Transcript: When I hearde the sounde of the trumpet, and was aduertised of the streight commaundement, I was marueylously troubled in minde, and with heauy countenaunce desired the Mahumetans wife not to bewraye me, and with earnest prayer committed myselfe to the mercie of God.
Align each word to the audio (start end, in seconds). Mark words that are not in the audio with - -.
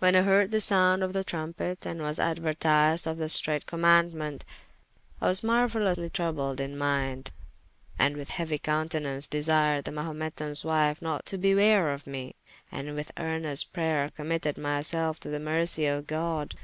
When 0.00 0.16
I 0.16 0.22
hearde 0.22 0.50
the 0.50 0.60
sounde 0.60 1.04
of 1.04 1.12
the 1.12 1.22
trumpet, 1.22 1.86
and 1.86 2.02
was 2.02 2.18
aduertised 2.18 3.06
of 3.06 3.16
the 3.16 3.28
streight 3.28 3.64
commaundement, 3.64 4.42
I 5.20 5.28
was 5.28 5.42
marueylously 5.44 6.10
troubled 6.12 6.58
in 6.60 6.76
minde, 6.76 7.30
and 7.96 8.16
with 8.16 8.30
heauy 8.30 8.60
countenaunce 8.60 9.28
desired 9.30 9.84
the 9.84 9.92
Mahumetans 9.92 10.64
wife 10.64 11.00
not 11.00 11.26
to 11.26 11.38
bewraye 11.38 12.04
me, 12.08 12.34
and 12.72 12.96
with 12.96 13.12
earnest 13.18 13.72
prayer 13.72 14.10
committed 14.10 14.56
myselfe 14.56 15.20
to 15.20 15.28
the 15.28 15.38
mercie 15.38 15.86
of 15.86 16.08
God. 16.08 16.56